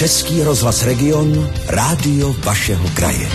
Český 0.00 0.42
rozhlas 0.42 0.86
Region, 0.86 1.48
rádio 1.66 2.32
vašeho 2.32 2.88
kraje. 2.96 3.28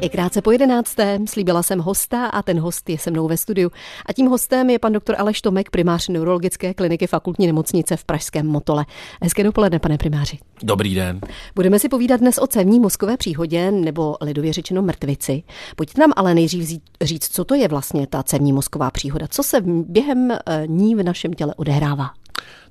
I 0.00 0.08
krátce 0.08 0.42
po 0.42 0.50
jedenácté 0.52 1.18
slíbila 1.28 1.62
jsem 1.62 1.78
hosta 1.78 2.26
a 2.26 2.42
ten 2.42 2.60
host 2.60 2.90
je 2.90 2.98
se 2.98 3.10
mnou 3.10 3.28
ve 3.28 3.36
studiu. 3.36 3.70
A 4.06 4.12
tím 4.12 4.26
hostem 4.26 4.70
je 4.70 4.78
pan 4.78 4.92
doktor 4.92 5.16
Aleš 5.18 5.42
Tomek, 5.42 5.70
primář 5.70 6.08
neurologické 6.08 6.74
kliniky 6.74 7.06
fakultní 7.06 7.46
nemocnice 7.46 7.96
v 7.96 8.04
Pražském 8.04 8.46
Motole. 8.46 8.86
Hezké 9.22 9.44
dopoledne, 9.44 9.78
pane 9.78 9.98
primáři. 9.98 10.38
Dobrý 10.62 10.94
den. 10.94 11.20
Budeme 11.54 11.78
si 11.78 11.88
povídat 11.88 12.20
dnes 12.20 12.38
o 12.38 12.46
cévní 12.46 12.80
mozkové 12.80 13.16
příhodě 13.16 13.70
nebo 13.70 14.16
lidově 14.20 14.52
řečeno 14.52 14.82
mrtvici. 14.82 15.42
Pojďte 15.76 16.00
nám 16.00 16.12
ale 16.16 16.34
nejdřív 16.34 16.80
říct, 17.00 17.28
co 17.28 17.44
to 17.44 17.54
je 17.54 17.68
vlastně 17.68 18.06
ta 18.06 18.22
cévní 18.22 18.52
mozková 18.52 18.90
příhoda, 18.90 19.26
co 19.28 19.42
se 19.42 19.60
během 19.66 20.30
eh, 20.30 20.62
ní 20.66 20.94
v 20.94 21.02
našem 21.02 21.32
těle 21.32 21.54
odehrává. 21.56 22.10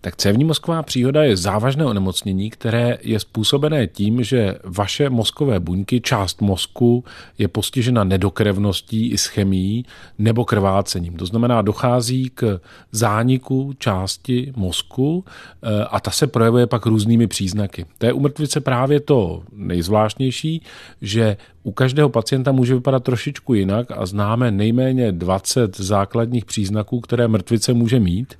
Tak 0.02 0.16
cévní 0.16 0.44
mozková 0.46 0.84
příhoda 0.84 1.24
je 1.24 1.38
závažné 1.38 1.86
onemocnění, 1.86 2.50
které 2.50 2.98
je 3.02 3.20
způsobené 3.20 3.88
tím, 3.88 4.24
že 4.24 4.56
vaše 4.64 5.10
mozkové 5.10 5.60
buňky, 5.60 6.02
část 6.02 6.42
mozku 6.42 7.04
je 7.38 7.48
postižena 7.48 8.04
nedokrevností, 8.04 9.08
ischemií 9.08 9.86
nebo 10.20 10.46
krvácením. 10.46 11.18
To 11.18 11.26
znamená, 11.26 11.62
dochází 11.62 12.32
k 12.34 12.60
zániku 12.92 13.74
části 13.78 14.54
mozku 14.56 15.26
eh, 15.64 15.86
a 15.92 16.00
ta 16.00 16.12
se 16.12 16.28
projevuje 16.28 16.68
pak 16.68 16.86
různými 16.86 17.28
příznaky. 17.28 17.86
To 17.98 18.06
je 18.06 18.14
u 18.14 18.20
mrtvice 18.20 18.62
právě 18.62 19.00
to 19.00 19.44
nejzvláštnější, 19.54 20.62
že 21.02 21.38
u 21.64 21.72
každého 21.72 22.10
pacienta 22.10 22.52
může 22.52 22.74
vypadat 22.74 23.04
trošičku 23.04 23.54
jinak 23.54 23.88
a 23.92 24.06
známe 24.06 24.52
nejméně 24.52 25.12
20 25.12 25.78
základních 25.78 26.46
příznaků, 26.46 27.00
které 27.00 27.28
mrtvice 27.28 27.74
může 27.74 28.00
mít. 28.00 28.36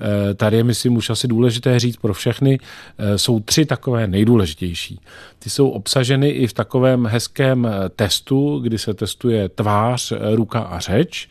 Eh, 0.00 0.34
tady 0.34 0.56
je, 0.56 0.64
myslím, 0.64 0.96
už 0.96 1.05
asi 1.10 1.28
důležité 1.28 1.78
říct 1.78 1.96
pro 1.96 2.14
všechny, 2.14 2.58
eh, 2.98 3.18
jsou 3.18 3.40
tři 3.40 3.66
takové 3.66 4.06
nejdůležitější. 4.06 5.00
Ty 5.38 5.50
jsou 5.50 5.68
obsaženy 5.68 6.28
i 6.28 6.46
v 6.46 6.52
takovém 6.52 7.06
hezkém 7.06 7.66
eh, 7.66 7.88
testu, 7.88 8.58
kdy 8.58 8.78
se 8.78 8.94
testuje 8.94 9.48
tvář, 9.48 10.12
ruka 10.34 10.60
a 10.60 10.78
řeč. 10.78 11.28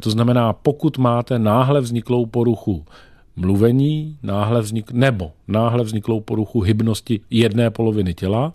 To 0.00 0.10
znamená, 0.10 0.52
pokud 0.52 0.98
máte 0.98 1.38
náhle 1.38 1.80
vzniklou 1.80 2.26
poruchu 2.26 2.84
mluvení, 3.36 4.18
náhle 4.22 4.60
vznik, 4.60 4.92
nebo 4.92 5.32
náhle 5.48 5.84
vzniklou 5.84 6.20
poruchu 6.20 6.60
hybnosti 6.60 7.20
jedné 7.30 7.70
poloviny 7.70 8.14
těla 8.14 8.52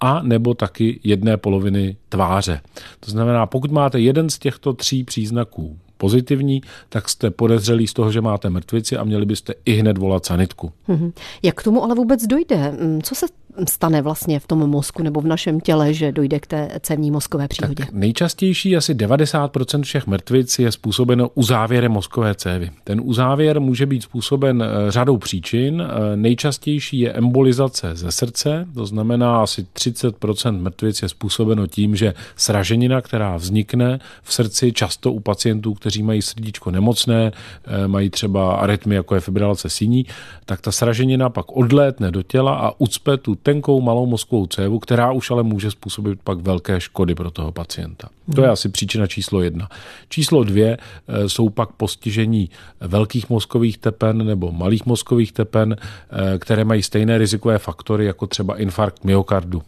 a 0.00 0.22
nebo 0.22 0.54
taky 0.54 1.00
jedné 1.04 1.36
poloviny 1.36 1.96
tváře. 2.08 2.60
To 3.00 3.10
znamená, 3.10 3.46
pokud 3.46 3.70
máte 3.70 4.00
jeden 4.00 4.30
z 4.30 4.38
těchto 4.38 4.72
tří 4.72 5.04
příznaků 5.04 5.78
pozitivní, 6.04 6.62
tak 6.88 7.08
jste 7.08 7.30
podezřelí 7.30 7.86
z 7.86 7.92
toho, 7.92 8.12
že 8.12 8.20
máte 8.20 8.50
mrtvici 8.50 8.96
a 8.96 9.04
měli 9.04 9.26
byste 9.26 9.54
i 9.64 9.72
hned 9.72 9.98
volat 9.98 10.26
sanitku. 10.26 10.72
Mhm. 10.88 11.12
Jak 11.42 11.54
k 11.54 11.62
tomu 11.62 11.84
ale 11.84 11.94
vůbec 11.94 12.26
dojde? 12.26 12.70
Mm, 12.70 13.02
co 13.02 13.14
se 13.14 13.26
stane 13.68 14.02
vlastně 14.02 14.40
v 14.40 14.46
tom 14.46 14.58
mozku 14.58 15.02
nebo 15.02 15.20
v 15.20 15.26
našem 15.26 15.60
těle, 15.60 15.94
že 15.94 16.12
dojde 16.12 16.40
k 16.40 16.46
té 16.46 16.68
cévní 16.80 17.10
mozkové 17.10 17.48
příhodě? 17.48 17.84
Tak 17.84 17.92
nejčastější 17.92 18.76
asi 18.76 18.94
90% 18.94 19.82
všech 19.82 20.06
mrtvic 20.06 20.58
je 20.58 20.72
způsobeno 20.72 21.30
uzávěrem 21.34 21.92
mozkové 21.92 22.34
cévy. 22.34 22.70
Ten 22.84 23.00
uzávěr 23.04 23.60
může 23.60 23.86
být 23.86 24.02
způsoben 24.02 24.62
eh, 24.62 24.90
řadou 24.90 25.16
příčin. 25.16 25.82
Eh, 25.82 26.16
nejčastější 26.16 27.00
je 27.00 27.12
embolizace 27.12 27.96
ze 27.96 28.12
srdce, 28.12 28.66
to 28.74 28.86
znamená 28.86 29.42
asi 29.42 29.66
30% 29.74 30.60
mrtvic 30.60 31.02
je 31.02 31.08
způsobeno 31.08 31.66
tím, 31.66 31.96
že 31.96 32.14
sraženina, 32.36 33.00
která 33.00 33.36
vznikne 33.36 33.98
v 34.22 34.34
srdci, 34.34 34.72
často 34.72 35.12
u 35.12 35.20
pacientů, 35.20 35.74
kteří 35.74 36.02
mají 36.02 36.22
srdíčko 36.22 36.70
nemocné, 36.70 37.32
eh, 37.66 37.88
mají 37.88 38.10
třeba 38.10 38.56
arytmy, 38.56 38.94
jako 38.94 39.14
je 39.14 39.20
fibrilace 39.20 39.70
síní, 39.70 40.06
tak 40.44 40.60
ta 40.60 40.72
sraženina 40.72 41.30
pak 41.30 41.56
odlétne 41.56 42.10
do 42.10 42.22
těla 42.22 42.54
a 42.54 42.72
ucpe 42.78 43.16
tu 43.16 43.34
tenkou 43.44 43.80
malou 43.80 44.06
mozkovou 44.06 44.46
cévu, 44.46 44.78
která 44.78 45.12
už 45.12 45.30
ale 45.30 45.42
může 45.42 45.70
způsobit 45.70 46.18
pak 46.24 46.38
velké 46.38 46.80
škody 46.80 47.14
pro 47.14 47.30
toho 47.30 47.52
pacienta. 47.52 48.08
To 48.34 48.42
je 48.42 48.48
asi 48.48 48.68
příčina 48.68 49.06
číslo 49.06 49.42
jedna. 49.42 49.68
Číslo 50.08 50.44
dvě 50.44 50.76
eh, 50.76 51.28
jsou 51.28 51.48
pak 51.48 51.72
postižení 51.72 52.50
velkých 52.80 53.30
mozkových 53.30 53.78
tepen 53.78 54.26
nebo 54.26 54.52
malých 54.52 54.86
mozkových 54.86 55.32
tepen, 55.32 55.76
eh, 55.76 56.38
které 56.38 56.64
mají 56.64 56.82
stejné 56.82 57.18
rizikové 57.18 57.58
faktory 57.58 58.06
jako 58.06 58.26
třeba 58.26 58.58
infarkt 58.58 59.04
myokardu. 59.04 59.62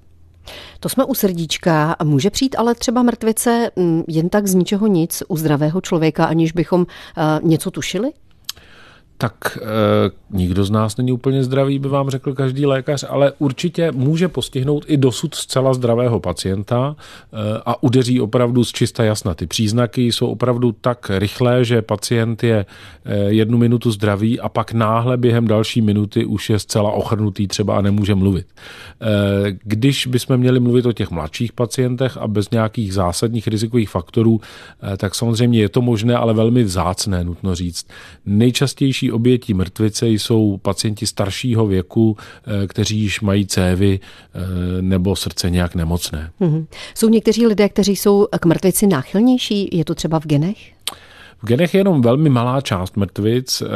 To 0.80 0.88
jsme 0.88 1.04
u 1.04 1.14
srdíčka. 1.14 1.96
Může 2.04 2.30
přijít 2.30 2.56
ale 2.58 2.74
třeba 2.74 3.02
mrtvice 3.02 3.70
mm, 3.76 4.02
jen 4.08 4.28
tak 4.28 4.46
z 4.46 4.54
ničeho 4.54 4.86
nic 4.86 5.22
u 5.28 5.36
zdravého 5.36 5.80
člověka, 5.80 6.24
aniž 6.24 6.52
bychom 6.52 6.86
eh, 7.16 7.22
něco 7.42 7.70
tušili? 7.70 8.12
Tak 9.18 9.58
e, 9.58 9.60
nikdo 10.30 10.64
z 10.64 10.70
nás 10.70 10.96
není 10.96 11.12
úplně 11.12 11.44
zdravý, 11.44 11.78
by 11.78 11.88
vám 11.88 12.10
řekl 12.10 12.34
každý 12.34 12.66
lékař, 12.66 13.04
ale 13.08 13.32
určitě 13.38 13.92
může 13.92 14.28
postihnout 14.28 14.84
i 14.88 14.96
dosud 14.96 15.34
zcela 15.34 15.74
zdravého 15.74 16.20
pacienta 16.20 16.96
e, 16.96 17.60
a 17.66 17.82
udeří 17.82 18.20
opravdu 18.20 18.64
z 18.64 18.72
čista 18.72 19.04
jasna. 19.04 19.34
Ty 19.34 19.46
příznaky 19.46 20.12
jsou 20.12 20.26
opravdu 20.26 20.72
tak 20.80 21.10
rychlé, 21.14 21.64
že 21.64 21.82
pacient 21.82 22.42
je 22.44 22.66
e, 23.04 23.16
jednu 23.16 23.58
minutu 23.58 23.90
zdravý 23.90 24.40
a 24.40 24.48
pak 24.48 24.72
náhle 24.72 25.16
během 25.16 25.46
další 25.46 25.80
minuty 25.80 26.24
už 26.24 26.50
je 26.50 26.58
zcela 26.58 26.90
ochrnutý 26.90 27.48
třeba 27.48 27.78
a 27.78 27.80
nemůže 27.80 28.14
mluvit. 28.14 28.46
E, 28.46 29.58
když 29.62 30.06
bychom 30.06 30.36
měli 30.36 30.60
mluvit 30.60 30.86
o 30.86 30.92
těch 30.92 31.10
mladších 31.10 31.52
pacientech 31.52 32.16
a 32.16 32.28
bez 32.28 32.50
nějakých 32.50 32.94
zásadních 32.94 33.46
rizikových 33.48 33.90
faktorů, 33.90 34.40
e, 34.92 34.96
tak 34.96 35.14
samozřejmě 35.14 35.60
je 35.60 35.68
to 35.68 35.80
možné, 35.80 36.16
ale 36.16 36.34
velmi 36.34 36.64
vzácné, 36.64 37.24
nutno 37.24 37.54
říct. 37.54 37.86
Nejčastější 38.26 39.05
Nejčastější 39.06 39.12
obětí 39.12 39.54
mrtvice 39.54 40.08
jsou 40.08 40.56
pacienti 40.56 41.06
staršího 41.06 41.66
věku, 41.66 42.16
eh, 42.16 42.66
kteří 42.66 42.98
již 42.98 43.20
mají 43.20 43.46
cévy 43.46 44.00
eh, 44.00 44.82
nebo 44.82 45.16
srdce 45.16 45.50
nějak 45.50 45.74
nemocné. 45.74 46.30
Mm-hmm. 46.40 46.66
Jsou 46.94 47.08
někteří 47.08 47.46
lidé, 47.46 47.68
kteří 47.68 47.96
jsou 47.96 48.26
k 48.40 48.46
mrtvici 48.46 48.86
náchylnější? 48.86 49.68
Je 49.72 49.84
to 49.84 49.94
třeba 49.94 50.20
v 50.20 50.26
genech? 50.26 50.58
Genech 51.46 51.74
je 51.74 51.80
jenom 51.80 52.02
velmi 52.02 52.30
malá 52.30 52.60
část 52.60 52.96
mrtvic, 52.96 53.62
eh, 53.62 53.66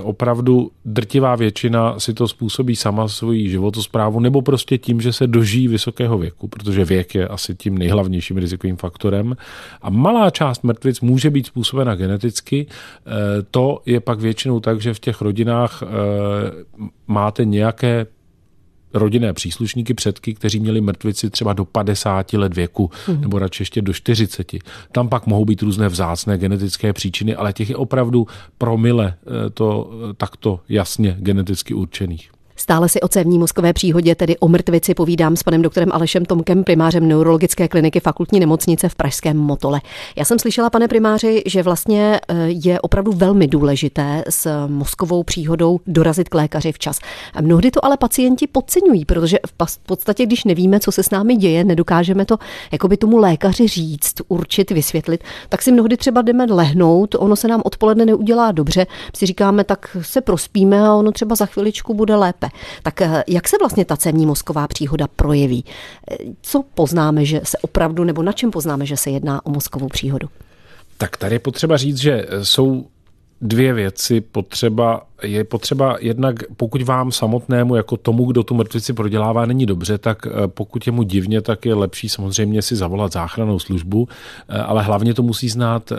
opravdu 0.00 0.70
drtivá 0.84 1.36
většina 1.36 1.98
si 1.98 2.14
to 2.14 2.28
způsobí 2.28 2.76
sama 2.76 3.08
svojí 3.08 3.48
životosprávu 3.48 4.20
nebo 4.20 4.42
prostě 4.42 4.78
tím, 4.78 5.00
že 5.00 5.12
se 5.12 5.26
dožijí 5.26 5.68
vysokého 5.68 6.18
věku, 6.18 6.48
protože 6.48 6.84
věk 6.84 7.14
je 7.14 7.28
asi 7.28 7.54
tím 7.54 7.78
nejhlavnějším 7.78 8.36
rizikovým 8.36 8.76
faktorem. 8.76 9.36
A 9.82 9.90
malá 9.90 10.30
část 10.30 10.64
mrtvic 10.64 11.00
může 11.00 11.30
být 11.30 11.46
způsobena 11.46 11.94
geneticky. 11.94 12.66
Eh, 12.66 13.10
to 13.50 13.82
je 13.86 14.00
pak 14.00 14.20
většinou 14.20 14.60
tak, 14.60 14.80
že 14.80 14.94
v 14.94 15.00
těch 15.00 15.20
rodinách 15.20 15.82
eh, 15.82 15.86
máte 17.06 17.44
nějaké 17.44 18.06
rodinné 18.94 19.32
příslušníky, 19.32 19.94
předky, 19.94 20.34
kteří 20.34 20.60
měli 20.60 20.80
mrtvici 20.80 21.30
třeba 21.30 21.52
do 21.52 21.64
50 21.64 22.32
let 22.32 22.54
věku, 22.54 22.90
mm. 23.08 23.20
nebo 23.20 23.38
radši 23.38 23.62
ještě 23.62 23.82
do 23.82 23.92
40. 23.92 24.52
Tam 24.92 25.08
pak 25.08 25.26
mohou 25.26 25.44
být 25.44 25.62
různé 25.62 25.88
vzácné 25.88 26.38
genetické 26.38 26.92
příčiny, 26.92 27.34
ale 27.34 27.52
těch 27.52 27.70
je 27.70 27.76
opravdu 27.76 28.26
promile 28.58 29.14
eh, 29.46 29.50
to 29.50 29.90
eh, 30.10 30.14
takto 30.14 30.60
jasně 30.68 31.16
geneticky 31.18 31.74
určených. 31.74 32.30
Stále 32.60 32.88
si 32.88 33.00
o 33.00 33.08
cévní 33.08 33.38
mozkové 33.38 33.72
příhodě, 33.72 34.14
tedy 34.14 34.38
o 34.38 34.48
mrtvici, 34.48 34.94
povídám 34.94 35.36
s 35.36 35.42
panem 35.42 35.62
doktorem 35.62 35.88
Alešem 35.92 36.24
Tomkem, 36.24 36.64
primářem 36.64 37.08
neurologické 37.08 37.68
kliniky 37.68 38.00
fakultní 38.00 38.40
nemocnice 38.40 38.88
v 38.88 38.94
Pražském 38.94 39.36
Motole. 39.36 39.80
Já 40.16 40.24
jsem 40.24 40.38
slyšela, 40.38 40.70
pane 40.70 40.88
primáři, 40.88 41.42
že 41.46 41.62
vlastně 41.62 42.20
eh, 42.28 42.34
je 42.48 42.80
opravdu 42.80 43.12
velmi 43.12 43.46
důležité 43.46 44.24
s 44.28 44.66
mozkovou 44.66 45.22
příhodou 45.22 45.80
dorazit 45.86 46.28
k 46.28 46.34
lékaři 46.34 46.72
včas. 46.72 46.98
Mnohdy 47.40 47.70
to 47.70 47.84
ale 47.84 47.96
pacienti 47.96 48.46
podceňují, 48.46 49.04
protože 49.04 49.38
v 49.46 49.78
podstatě, 49.86 50.26
když 50.26 50.44
nevíme, 50.44 50.80
co 50.80 50.92
se 50.92 51.02
s 51.02 51.10
námi 51.10 51.36
děje, 51.36 51.64
nedokážeme 51.64 52.24
to 52.24 52.38
jakoby 52.72 52.96
tomu 52.96 53.16
lékaři 53.16 53.68
říct, 53.68 54.14
určit, 54.28 54.70
vysvětlit, 54.70 55.24
tak 55.48 55.62
si 55.62 55.72
mnohdy 55.72 55.96
třeba 55.96 56.22
jdeme 56.22 56.44
lehnout, 56.44 57.14
ono 57.18 57.36
se 57.36 57.48
nám 57.48 57.62
odpoledne 57.64 58.06
neudělá 58.06 58.52
dobře, 58.52 58.86
si 59.16 59.26
říkáme, 59.26 59.64
tak 59.64 59.96
se 60.00 60.20
prospíme 60.20 60.80
a 60.80 60.94
ono 60.94 61.12
třeba 61.12 61.34
za 61.34 61.46
chviličku 61.46 61.94
bude 61.94 62.16
lépe. 62.16 62.49
Tak 62.82 63.02
eh, 63.02 63.24
jak 63.26 63.48
se 63.48 63.56
vlastně 63.60 63.84
ta 63.84 63.96
cévní 63.96 64.26
mozková 64.26 64.68
příhoda 64.68 65.06
projeví? 65.16 65.64
Eh, 66.10 66.16
co 66.42 66.62
poznáme, 66.74 67.24
že 67.24 67.40
se 67.44 67.58
opravdu, 67.58 68.04
nebo 68.04 68.22
na 68.22 68.32
čem 68.32 68.50
poznáme, 68.50 68.86
že 68.86 68.96
se 68.96 69.10
jedná 69.10 69.46
o 69.46 69.50
mozkovou 69.50 69.88
příhodu? 69.88 70.28
Tak 70.96 71.16
tady 71.16 71.34
je 71.34 71.38
potřeba 71.38 71.76
říct, 71.76 71.96
že 71.96 72.26
jsou 72.42 72.86
dvě 73.40 73.72
věci 73.72 74.20
potřeba 74.20 75.02
je 75.22 75.44
potřeba 75.44 75.96
jednak, 76.00 76.36
pokud 76.56 76.82
vám 76.82 77.12
samotnému, 77.12 77.74
jako 77.74 77.96
tomu, 77.96 78.24
kdo 78.24 78.42
tu 78.42 78.54
mrtvici 78.54 78.92
prodělává, 78.92 79.46
není 79.46 79.66
dobře, 79.66 79.98
tak 79.98 80.26
eh, 80.26 80.30
pokud 80.48 80.86
je 80.86 80.92
mu 80.92 81.02
divně, 81.02 81.40
tak 81.40 81.66
je 81.66 81.74
lepší 81.74 82.08
samozřejmě 82.08 82.62
si 82.62 82.76
zavolat 82.76 83.12
záchranou 83.12 83.58
službu, 83.58 84.08
eh, 84.48 84.58
ale 84.58 84.82
hlavně 84.82 85.14
to 85.14 85.22
musí 85.22 85.48
znát 85.48 85.92
eh, 85.92 85.96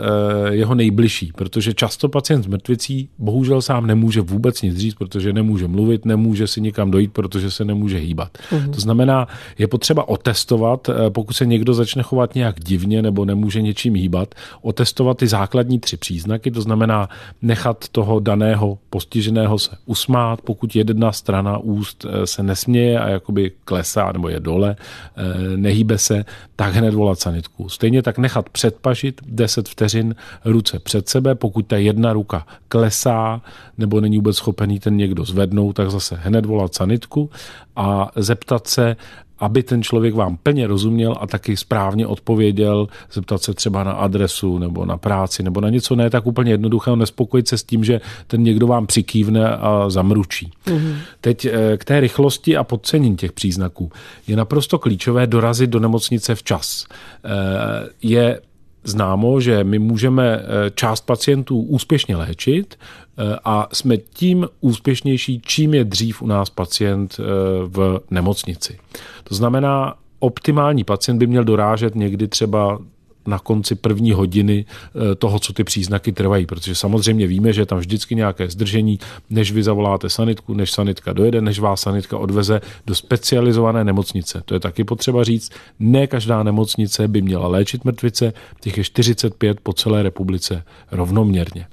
jeho 0.54 0.74
nejbližší, 0.74 1.32
protože 1.34 1.74
často 1.74 2.08
pacient 2.08 2.42
s 2.42 2.46
mrtvicí 2.46 3.08
bohužel 3.18 3.62
sám 3.62 3.86
nemůže 3.86 4.20
vůbec 4.20 4.62
nic 4.62 4.76
říct, 4.76 4.94
protože 4.94 5.32
nemůže 5.32 5.68
mluvit, 5.68 6.04
nemůže 6.04 6.46
si 6.46 6.60
nikam 6.60 6.90
dojít, 6.90 7.12
protože 7.12 7.50
se 7.50 7.64
nemůže 7.64 7.98
hýbat. 7.98 8.38
Mm-hmm. 8.50 8.70
To 8.70 8.80
znamená, 8.80 9.28
je 9.58 9.68
potřeba 9.68 10.08
otestovat, 10.08 10.90
pokud 11.08 11.32
se 11.32 11.46
někdo 11.46 11.74
začne 11.74 12.02
chovat 12.02 12.34
nějak 12.34 12.60
divně 12.60 13.02
nebo 13.02 13.24
nemůže 13.24 13.62
něčím 13.62 13.94
hýbat, 13.94 14.34
otestovat 14.62 15.16
ty 15.16 15.26
základní 15.26 15.78
tři 15.78 15.96
příznaky, 15.96 16.50
to 16.50 16.60
znamená 16.60 17.08
nechat 17.42 17.88
toho 17.88 18.20
daného 18.20 18.78
postiženého 18.90 19.58
se 19.58 19.76
usmát, 19.86 20.40
pokud 20.42 20.76
jedna 20.76 21.12
strana 21.12 21.58
úst 21.58 22.06
eh, 22.08 22.26
se 22.26 22.42
nesměje 22.42 23.00
a 23.00 23.08
jakoby 23.08 23.52
klesá 23.64 24.12
nebo 24.12 24.28
je 24.28 24.40
dole, 24.40 24.76
eh, 24.76 25.56
nehýbe 25.56 25.98
se, 25.98 26.24
tak 26.56 26.74
hned 26.74 26.94
volat 26.94 27.20
sanitku. 27.20 27.68
Stejně 27.68 28.02
tak 28.02 28.18
nechat 28.18 28.48
předpažit 28.48 29.20
10 29.26 29.68
vteřin 29.68 30.14
ruce 30.44 30.78
před 30.78 31.08
sebe, 31.08 31.34
pokud 31.34 31.66
ta 31.66 31.76
jedna 31.76 32.12
ruka 32.12 32.46
klesá 32.68 33.40
nebo 33.78 34.00
není 34.00 34.16
vůbec 34.16 34.36
schopený 34.36 34.80
ten 34.80 34.96
někdo 34.96 35.24
zvednout, 35.24 35.72
tak 35.72 35.90
zase 35.90 36.18
hned 36.22 36.46
volat 36.46 36.74
sanitku 36.74 37.30
a 37.76 38.10
zeptat 38.16 38.66
se, 38.66 38.96
aby 39.38 39.62
ten 39.62 39.82
člověk 39.82 40.14
vám 40.14 40.36
plně 40.42 40.66
rozuměl 40.66 41.16
a 41.20 41.26
taky 41.26 41.56
správně 41.56 42.06
odpověděl, 42.06 42.88
zeptat 43.12 43.42
se 43.42 43.54
třeba 43.54 43.84
na 43.84 43.92
adresu 43.92 44.58
nebo 44.58 44.84
na 44.84 44.96
práci 44.96 45.42
nebo 45.42 45.60
na 45.60 45.70
něco 45.70 45.96
ne 45.96 46.10
tak 46.10 46.26
úplně 46.26 46.50
jednoduchého, 46.50 46.96
nespokojit 46.96 47.48
se 47.48 47.58
s 47.58 47.64
tím, 47.64 47.84
že 47.84 48.00
ten 48.26 48.42
někdo 48.42 48.66
vám 48.66 48.86
přikývne 48.86 49.48
a 49.48 49.90
zamručí. 49.90 50.50
Mm-hmm. 50.66 50.94
Teď 51.20 51.44
eh, 51.44 51.76
k 51.76 51.84
té 51.84 52.00
rychlosti 52.00 52.56
a 52.56 52.64
podcenění 52.64 53.16
těch 53.16 53.32
příznaků. 53.32 53.90
Je 54.26 54.36
naprosto 54.36 54.78
klíčové 54.78 55.26
dorazit 55.26 55.70
do 55.70 55.80
nemocnice 55.80 56.34
včas. 56.34 56.86
Eh, 57.24 57.88
je 58.02 58.40
známo, 58.84 59.40
že 59.40 59.64
my 59.64 59.78
můžeme 59.78 60.36
eh, 60.36 60.70
část 60.74 61.00
pacientů 61.00 61.60
úspěšně 61.60 62.16
léčit 62.16 62.78
eh, 62.78 63.36
a 63.44 63.68
jsme 63.72 63.96
tím 63.96 64.48
úspěšnější, 64.60 65.42
čím 65.44 65.74
je 65.74 65.84
dřív 65.84 66.22
u 66.22 66.26
nás 66.26 66.50
pacient 66.50 67.16
eh, 67.20 67.22
v 67.66 68.00
nemocnici. 68.10 68.78
To 69.24 69.34
znamená, 69.34 69.94
optimální 70.18 70.84
pacient 70.84 71.18
by 71.18 71.26
měl 71.26 71.44
dorážet 71.44 71.94
někdy 71.94 72.28
třeba 72.28 72.78
na 73.26 73.38
konci 73.38 73.74
první 73.74 74.12
hodiny 74.12 74.64
eh, 74.64 75.14
toho, 75.14 75.38
co 75.38 75.52
ty 75.52 75.64
příznaky 75.64 76.12
trvají, 76.12 76.46
protože 76.46 76.74
samozřejmě 76.74 77.26
víme, 77.26 77.52
že 77.52 77.60
je 77.60 77.66
tam 77.66 77.78
vždycky 77.78 78.14
nějaké 78.14 78.48
zdržení, 78.48 78.98
než 79.30 79.52
vy 79.52 79.62
zavoláte 79.62 80.10
sanitku, 80.10 80.54
než 80.54 80.72
sanitka 80.72 81.12
dojede, 81.12 81.40
než 81.40 81.58
vás 81.58 81.80
sanitka 81.80 82.18
odveze 82.18 82.60
do 82.86 82.94
specializované 82.94 83.84
nemocnice. 83.84 84.42
To 84.44 84.54
je 84.54 84.60
taky 84.60 84.84
potřeba 84.84 85.24
říct. 85.24 85.52
Ne 85.78 86.06
každá 86.06 86.42
nemocnice 86.42 87.08
by 87.08 87.22
měla 87.22 87.48
léčit 87.48 87.84
mrtvice, 87.84 88.32
těch 88.60 88.78
je 88.78 88.84
45 88.84 89.60
po 89.60 89.72
celé 89.72 90.02
republice 90.02 90.64
rovnoměrně. 90.90 91.66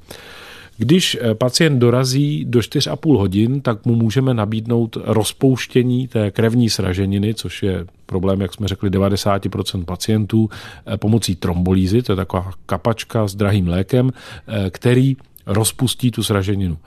Když 0.79 1.17
eh, 1.21 1.35
pacient 1.35 1.79
dorazí 1.79 2.45
do 2.45 2.59
4,5 2.59 3.17
hodin, 3.17 3.61
tak 3.61 3.85
mu 3.85 3.95
můžeme 3.95 4.33
nabídnout 4.33 4.97
rozpouštění 5.03 6.07
té 6.07 6.31
krevní 6.31 6.69
sraženiny, 6.69 7.33
což 7.33 7.63
je 7.63 7.85
problém, 8.05 8.41
jak 8.41 8.53
jsme 8.53 8.67
řekli, 8.67 8.89
90% 8.89 9.85
pacientů 9.85 10.49
eh, 10.87 10.97
pomocí 10.97 11.35
trombolízy, 11.35 12.01
to 12.01 12.11
je 12.11 12.15
taková 12.15 12.51
kapačka 12.65 13.27
s 13.27 13.35
drahým 13.35 13.67
lékem, 13.67 14.11
eh, 14.47 14.69
který 14.69 15.17
rozpustí 15.45 16.11
tu 16.11 16.23
sraženinu. 16.23 16.77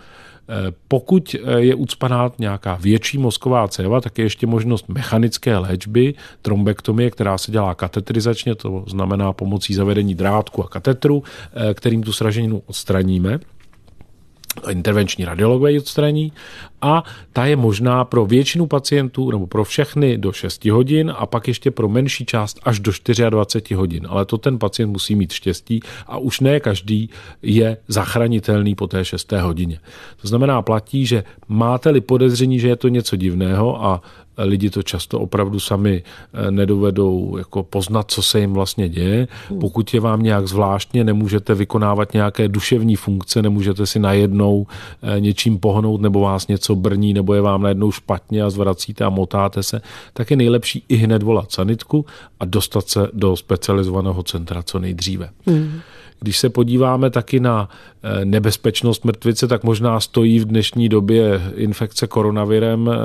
Pokud 0.89 1.37
je 1.57 1.75
ucpaná 1.75 2.33
nějaká 2.39 2.75
větší 2.75 3.19
mozková 3.19 3.69
céva, 3.69 4.01
tak 4.01 4.19
je 4.19 4.25
ještě 4.25 4.47
možnost 4.47 4.89
mechanické 4.89 5.59
léčby, 5.59 6.15
trombektomie, 6.43 7.11
která 7.11 7.39
se 7.39 7.53
dělá 7.53 7.75
katetrizačně, 7.75 8.55
to 8.55 8.85
znamená 8.87 9.33
pomocí 9.33 9.75
zavedení 9.75 10.15
drátku 10.15 10.65
a 10.65 10.69
katetru, 10.69 11.23
kterým 11.75 12.03
tu 12.03 12.13
sraženinu 12.13 12.63
odstraníme 12.67 13.39
intervenční 14.71 15.25
radiologové 15.25 15.79
odstraní 15.79 16.33
a 16.83 17.05
ta 17.33 17.47
je 17.47 17.57
možná 17.57 18.05
pro 18.05 18.27
většinu 18.27 18.67
pacientů 18.67 19.31
nebo 19.31 19.47
pro 19.47 19.65
všechny 19.65 20.19
do 20.19 20.33
6 20.33 20.65
hodin 20.65 21.13
a 21.17 21.27
pak 21.27 21.49
ještě 21.49 21.71
pro 21.71 21.89
menší 21.89 22.27
část 22.27 22.61
až 22.63 22.81
do 22.81 22.93
24 23.31 23.75
hodin. 23.75 24.07
Ale 24.09 24.25
to 24.25 24.39
ten 24.39 24.59
pacient 24.59 24.91
musí 24.91 25.15
mít 25.15 25.33
štěstí 25.33 25.81
a 26.07 26.19
už 26.19 26.41
ne 26.41 26.61
každý 26.61 27.11
je 27.43 27.77
zachránitelný 27.89 28.75
po 28.75 28.87
té 28.87 29.05
6. 29.05 29.33
hodině. 29.33 29.79
To 30.23 30.29
znamená, 30.29 30.63
platí, 30.63 31.07
že 31.07 31.25
máte-li 31.49 32.01
podezření, 32.01 32.59
že 32.59 32.69
je 32.69 32.77
to 32.77 32.89
něco 32.89 33.17
divného 33.17 33.85
a 33.85 34.03
lidi 34.39 34.71
to 34.71 34.83
často 34.83 35.21
opravdu 35.21 35.61
sami 35.61 36.03
eh, 36.03 36.51
nedovedou 36.51 37.37
jako 37.39 37.63
poznat, 37.63 38.11
co 38.11 38.23
se 38.23 38.41
jim 38.41 38.53
vlastně 38.53 38.89
děje. 38.89 39.29
Pokud 39.61 39.95
je 39.95 40.01
vám 40.01 40.23
nějak 40.23 40.49
zvláštně, 40.49 41.05
nemůžete 41.05 41.55
vykonávat 41.55 42.13
nějaké 42.13 42.49
duševní 42.49 42.97
funkce, 42.97 43.43
nemůžete 43.43 43.87
si 43.87 43.99
najednou 43.99 44.67
eh, 45.03 45.21
něčím 45.21 45.59
pohnout 45.59 46.01
nebo 46.01 46.21
vás 46.21 46.49
něco 46.49 46.75
brní, 46.75 47.15
nebo 47.15 47.35
je 47.35 47.41
vám 47.41 47.63
najednou 47.63 47.93
špatně 47.93 48.43
a 48.43 48.51
zvracíte 48.51 49.05
a 49.05 49.11
motáte 49.11 49.63
se, 49.63 49.83
tak 50.13 50.31
je 50.31 50.37
nejlepší 50.37 50.85
i 50.89 50.97
hned 50.97 51.23
volat 51.23 51.53
sanitku 51.53 52.07
a 52.41 52.45
dostat 52.45 52.89
se 52.89 53.09
do 53.13 53.37
specializovaného 53.37 54.23
centra 54.23 54.63
co 54.63 54.79
nejdříve. 54.79 55.29
Hmm. 55.47 55.81
Když 56.23 56.39
se 56.39 56.49
podíváme 56.49 57.11
taky 57.11 57.41
na 57.41 57.69
eh, 58.03 58.25
nebezpečnost 58.25 59.05
mrtvice, 59.05 59.49
tak 59.49 59.65
možná 59.65 60.01
stojí 60.01 60.39
v 60.39 60.45
dnešní 60.45 60.89
době 60.89 61.43
infekce 61.55 62.07
koronavirem 62.07 62.91
eh, 62.93 62.97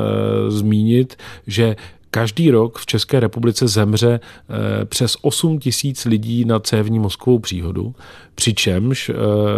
že 1.47 1.75
Každý 2.11 2.51
rok 2.51 2.77
v 2.77 2.85
České 2.85 3.19
republice 3.19 3.67
zemře 3.67 4.19
eh, 4.19 4.85
přes 4.85 5.17
8 5.21 5.59
tisíc 5.59 6.05
lidí 6.05 6.45
na 6.45 6.59
cévní 6.59 6.99
mozkovou 6.99 7.39
příhodu, 7.39 7.95
přičemž, 8.35 9.11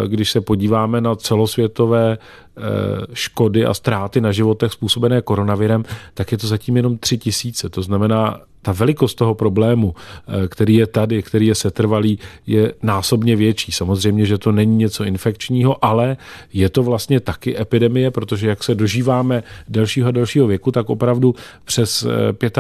když 0.07 0.31
se 0.31 0.41
podíváme 0.41 1.01
na 1.01 1.15
celosvětové 1.15 2.17
škody 3.13 3.65
a 3.65 3.73
ztráty 3.73 4.21
na 4.21 4.31
životech 4.31 4.73
způsobené 4.73 5.21
koronavirem, 5.21 5.83
tak 6.13 6.31
je 6.31 6.37
to 6.37 6.47
zatím 6.47 6.77
jenom 6.77 6.97
3 6.97 7.17
tisíce. 7.17 7.69
To 7.69 7.81
znamená, 7.81 8.39
ta 8.61 8.71
velikost 8.71 9.15
toho 9.15 9.35
problému, 9.35 9.95
eh, 9.95 10.47
který 10.47 10.75
je 10.75 10.87
tady, 10.87 11.23
který 11.23 11.47
je 11.47 11.55
setrvalý, 11.55 12.19
je 12.47 12.73
násobně 12.83 13.35
větší. 13.35 13.71
Samozřejmě, 13.71 14.25
že 14.25 14.37
to 14.37 14.51
není 14.51 14.77
něco 14.77 15.03
infekčního, 15.03 15.85
ale 15.85 16.17
je 16.53 16.69
to 16.69 16.83
vlastně 16.83 17.19
taky 17.19 17.59
epidemie, 17.59 18.11
protože 18.11 18.49
jak 18.49 18.63
se 18.63 18.75
dožíváme 18.75 19.43
delšího 19.69 20.07
a 20.07 20.11
delšího 20.11 20.47
věku, 20.47 20.71
tak 20.71 20.89
opravdu 20.89 21.35
přes 21.65 22.05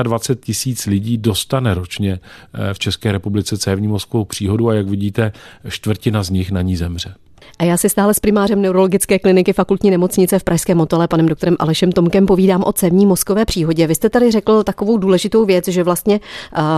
25 0.03 0.39
eh, 0.39 0.45
tisíc 0.45 0.85
lidí 0.85 1.17
dostane 1.17 1.73
ročně 1.73 2.19
eh, 2.53 2.73
v 2.73 2.79
České 2.79 3.11
republice 3.11 3.57
cévní 3.57 3.87
mozkovou 3.87 4.25
příhodu 4.25 4.69
a 4.69 4.73
jak 4.73 4.87
vidíte, 4.87 5.31
čtvrtina 5.69 6.23
z 6.23 6.29
nich 6.29 6.51
na 6.51 6.61
ní 6.61 6.75
zemře. 6.75 7.13
A 7.59 7.63
já 7.63 7.77
si 7.77 7.89
stále 7.89 8.13
s 8.13 8.19
primářem 8.19 8.61
neurologické 8.61 9.19
kliniky 9.19 9.53
fakultní 9.53 9.91
nemocnice 9.91 10.39
v 10.39 10.43
Pražském 10.43 10.77
motole, 10.77 11.07
panem 11.07 11.25
doktorem 11.25 11.55
Alešem 11.59 11.91
Tomkem, 11.91 12.25
povídám 12.25 12.63
o 12.65 12.73
cévní 12.73 13.05
mozkové 13.05 13.45
příhodě. 13.45 13.87
Vy 13.87 13.95
jste 13.95 14.09
tady 14.09 14.31
řekl 14.31 14.63
takovou 14.63 14.97
důležitou 14.97 15.45
věc, 15.45 15.67
že 15.67 15.83
vlastně 15.83 16.19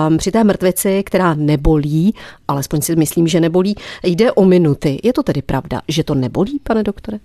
um, 0.09 0.17
při 0.17 0.31
té 0.31 0.43
mrtvici, 0.43 1.03
která 1.05 1.33
nebolí, 1.33 2.15
alespoň 2.47 2.81
si 2.81 2.95
myslím, 2.95 3.27
že 3.27 3.39
nebolí, 3.39 3.75
jde 4.03 4.31
o 4.31 4.45
minuty. 4.45 4.99
Je 5.03 5.13
to 5.13 5.23
tedy 5.23 5.41
pravda, 5.41 5.81
že 5.87 6.03
to 6.03 6.15
nebolí, 6.15 6.59
pane 6.63 6.83
doktore? 6.83 7.19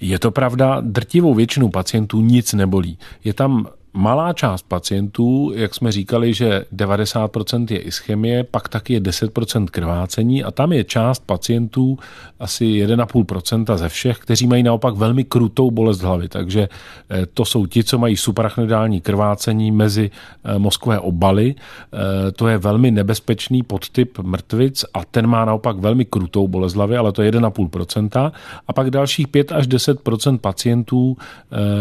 Je 0.00 0.18
to 0.18 0.30
pravda, 0.30 0.78
drtivou 0.80 1.34
většinu 1.34 1.68
pacientů 1.68 2.20
nic 2.20 2.52
nebolí. 2.52 2.98
Je 3.24 3.34
tam 3.34 3.66
malá 3.92 4.32
část 4.32 4.62
pacientů, 4.68 5.52
jak 5.54 5.74
jsme 5.74 5.92
říkali, 5.92 6.34
že 6.34 6.64
90% 6.76 7.66
je 7.70 7.78
ischemie, 7.78 8.44
pak 8.44 8.68
taky 8.68 8.92
je 8.92 9.00
10% 9.00 9.66
krvácení 9.66 10.44
a 10.44 10.50
tam 10.50 10.72
je 10.72 10.84
část 10.84 11.26
pacientů, 11.26 11.98
asi 12.40 12.64
1,5% 12.64 13.76
ze 13.76 13.88
všech, 13.88 14.18
kteří 14.18 14.46
mají 14.46 14.62
naopak 14.62 14.94
velmi 14.94 15.24
krutou 15.24 15.70
bolest 15.70 16.00
hlavy. 16.00 16.28
Takže 16.28 16.68
eh, 17.10 17.26
to 17.26 17.44
jsou 17.44 17.66
ti, 17.66 17.84
co 17.84 17.98
mají 17.98 18.16
suprachnidální 18.16 19.00
krvácení 19.00 19.72
mezi 19.72 20.10
eh, 20.44 20.58
mozkové 20.58 20.98
obaly. 20.98 21.54
Eh, 21.54 22.32
to 22.32 22.48
je 22.48 22.58
velmi 22.58 22.90
nebezpečný 22.90 23.62
podtyp 23.62 24.18
mrtvic 24.18 24.84
a 24.94 25.04
ten 25.04 25.26
má 25.26 25.44
naopak 25.44 25.76
velmi 25.76 26.04
krutou 26.04 26.48
bolest 26.48 26.74
hlavy, 26.74 26.96
ale 26.96 27.12
to 27.12 27.22
je 27.22 27.30
1,5%. 27.32 28.32
A 28.68 28.72
pak 28.72 28.90
dalších 28.90 29.28
5 29.28 29.52
až 29.52 29.68
10% 29.68 30.38
pacientů 30.38 31.16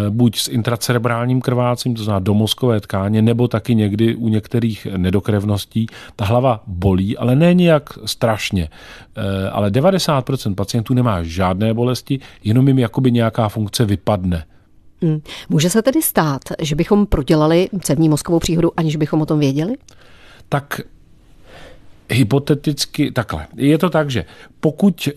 buď 0.10 0.40
s 0.40 0.48
intracerebrálním 0.48 1.42
krvácením, 1.42 1.98
to 2.00 2.04
znamená 2.04 2.20
do 2.20 2.34
mozkové 2.34 2.80
tkáně, 2.80 3.22
nebo 3.22 3.48
taky 3.48 3.76
někdy 3.76 4.16
u 4.16 4.30
některých 4.30 4.88
nedokrevností. 4.98 5.88
Ta 6.16 6.26
hlava 6.26 6.64
bolí, 6.68 7.18
ale 7.18 7.36
ne 7.36 7.54
nějak 7.54 7.90
strašně. 8.06 8.70
Eh, 9.16 9.50
ale 9.50 9.70
90% 9.72 10.56
pacientů 10.56 10.94
nemá 10.94 11.24
žádné 11.24 11.74
bolesti, 11.74 12.20
jenom 12.44 12.68
jim 12.68 12.80
jakoby 12.80 13.12
nějaká 13.12 13.50
funkce 13.50 13.86
vypadne. 13.86 14.46
Hmm. 15.02 15.22
Může 15.50 15.70
se 15.70 15.82
tedy 15.82 16.02
stát, 16.02 16.42
že 16.62 16.76
bychom 16.76 17.06
prodělali 17.06 17.70
cévní 17.82 18.10
mozkovou 18.10 18.40
příhodu, 18.40 18.72
aniž 18.78 18.96
bychom 18.96 19.22
o 19.22 19.26
tom 19.26 19.40
věděli? 19.40 19.74
Tak 20.50 20.82
hypoteticky 22.12 23.12
takhle. 23.12 23.48
Je 23.56 23.78
to 23.78 23.90
tak, 23.90 24.10
že 24.10 24.26
pokud 24.60 25.08
e, 25.08 25.12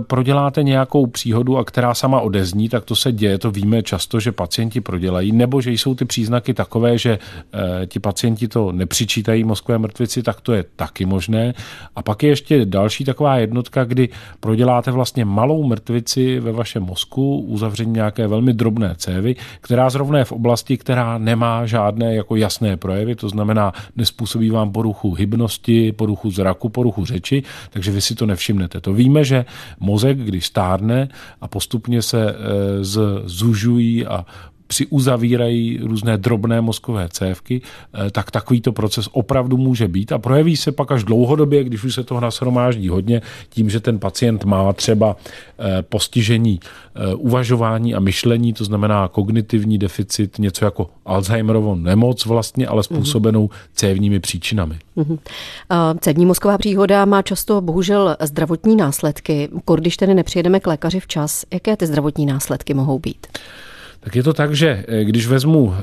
proděláte 0.00 0.62
nějakou 0.62 1.06
příhodu, 1.06 1.58
a 1.58 1.64
která 1.64 1.94
sama 1.94 2.20
odezní, 2.20 2.68
tak 2.68 2.84
to 2.84 2.96
se 2.96 3.12
děje, 3.12 3.38
to 3.38 3.50
víme 3.50 3.82
často, 3.82 4.20
že 4.20 4.32
pacienti 4.32 4.80
prodělají, 4.80 5.32
nebo 5.32 5.60
že 5.60 5.70
jsou 5.70 5.94
ty 5.94 6.04
příznaky 6.04 6.54
takové, 6.54 6.98
že 6.98 7.18
e, 7.82 7.86
ti 7.86 8.00
pacienti 8.00 8.48
to 8.48 8.72
nepřičítají 8.72 9.44
mozkové 9.44 9.78
mrtvici, 9.78 10.22
tak 10.22 10.40
to 10.40 10.52
je 10.52 10.64
taky 10.76 11.06
možné. 11.06 11.54
A 11.96 12.02
pak 12.02 12.22
je 12.22 12.28
ještě 12.28 12.64
další 12.64 13.04
taková 13.04 13.36
jednotka, 13.36 13.84
kdy 13.84 14.08
proděláte 14.40 14.90
vlastně 14.90 15.24
malou 15.24 15.64
mrtvici 15.64 16.40
ve 16.40 16.52
vašem 16.52 16.82
mozku, 16.82 17.40
uzavření 17.40 17.92
nějaké 17.92 18.26
velmi 18.26 18.52
drobné 18.52 18.94
cévy, 18.96 19.36
která 19.60 19.90
zrovna 19.90 20.18
je 20.18 20.24
v 20.24 20.32
oblasti, 20.32 20.76
která 20.76 21.18
nemá 21.18 21.66
žádné 21.66 22.14
jako 22.14 22.36
jasné 22.36 22.76
projevy, 22.76 23.14
to 23.14 23.28
znamená, 23.28 23.72
nespůsobí 23.96 24.50
vám 24.50 24.72
poruchu 24.72 25.14
hybnosti, 25.14 25.92
poruchu 25.92 26.27
poruchu 26.28 26.36
zraku, 26.36 26.68
poruchu 26.68 27.04
řeči, 27.04 27.42
takže 27.70 27.90
vy 27.90 28.00
si 28.00 28.14
to 28.14 28.26
nevšimnete. 28.26 28.80
To 28.80 28.92
víme, 28.92 29.24
že 29.24 29.44
mozek, 29.80 30.18
když 30.18 30.46
stárne 30.46 31.08
a 31.40 31.48
postupně 31.48 32.02
se 32.02 32.34
zužují 33.24 34.06
a 34.06 34.26
přiuzavírají 34.68 35.78
různé 35.82 36.18
drobné 36.18 36.60
mozkové 36.60 37.08
cévky, 37.08 37.60
eh, 37.94 38.10
tak 38.10 38.30
takovýto 38.30 38.72
proces 38.72 39.08
opravdu 39.12 39.56
může 39.56 39.88
být 39.88 40.12
a 40.12 40.18
projeví 40.18 40.56
se 40.56 40.72
pak 40.72 40.92
až 40.92 41.04
dlouhodobě, 41.04 41.64
když 41.64 41.84
už 41.84 41.94
se 41.94 42.04
toho 42.04 42.20
nashromáždí 42.20 42.88
hodně, 42.88 43.22
tím, 43.48 43.70
že 43.70 43.80
ten 43.80 43.98
pacient 43.98 44.44
má 44.44 44.72
třeba 44.72 45.16
eh, 45.58 45.82
postižení 45.82 46.60
eh, 46.62 47.14
uvažování 47.14 47.94
a 47.94 48.00
myšlení, 48.00 48.52
to 48.52 48.64
znamená 48.64 49.08
kognitivní 49.08 49.78
deficit, 49.78 50.38
něco 50.38 50.64
jako 50.64 50.90
Alzheimerovo 51.06 51.74
nemoc 51.74 52.26
vlastně, 52.26 52.66
ale 52.66 52.82
způsobenou 52.82 53.50
cévními 53.74 54.20
příčinami. 54.20 54.78
Mhm. 54.96 55.18
Cévní 56.00 56.26
mozková 56.26 56.58
příhoda 56.58 57.04
má 57.04 57.22
často 57.22 57.60
bohužel 57.60 58.16
zdravotní 58.22 58.76
následky. 58.76 59.48
Když 59.76 59.96
tedy 59.96 60.14
nepřijedeme 60.14 60.60
k 60.60 60.66
lékaři 60.66 61.00
včas, 61.00 61.44
jaké 61.52 61.76
ty 61.76 61.86
zdravotní 61.86 62.26
následky 62.26 62.74
mohou 62.74 62.98
být? 62.98 63.26
Tak 64.00 64.16
je 64.16 64.22
to 64.22 64.32
tak, 64.32 64.54
že 64.54 64.84
eh, 64.88 65.04
když 65.04 65.26
vezmu 65.26 65.74
eh, 65.74 65.82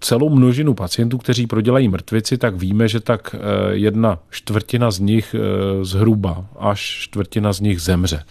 celou 0.00 0.30
množinu 0.30 0.74
pacientů, 0.74 1.18
kteří 1.18 1.46
prodělají 1.46 1.88
mrtvici, 1.88 2.38
tak 2.38 2.54
víme, 2.54 2.88
že 2.88 3.00
tak 3.00 3.34
eh, 3.34 3.38
jedna 3.72 4.18
čtvrtina 4.30 4.90
z 4.90 4.98
nich 4.98 5.34
zhruba 5.82 6.44
až 6.58 6.80
čtvrtina 6.80 7.52
z 7.52 7.60
nich 7.60 7.80
zemře. 7.80 8.24